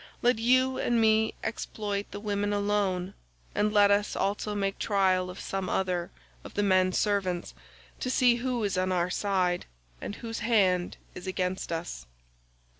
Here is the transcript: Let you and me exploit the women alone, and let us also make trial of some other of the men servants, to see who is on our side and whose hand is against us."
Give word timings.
Let 0.23 0.39
you 0.39 0.79
and 0.79 0.99
me 0.99 1.35
exploit 1.43 2.09
the 2.09 2.19
women 2.19 2.51
alone, 2.53 3.13
and 3.53 3.71
let 3.71 3.91
us 3.91 4.15
also 4.15 4.55
make 4.55 4.79
trial 4.79 5.29
of 5.29 5.39
some 5.39 5.69
other 5.69 6.09
of 6.43 6.55
the 6.55 6.63
men 6.63 6.91
servants, 6.91 7.53
to 7.99 8.09
see 8.09 8.37
who 8.37 8.63
is 8.63 8.79
on 8.79 8.91
our 8.91 9.11
side 9.11 9.67
and 10.01 10.15
whose 10.15 10.39
hand 10.39 10.97
is 11.13 11.27
against 11.27 11.71
us." 11.71 12.07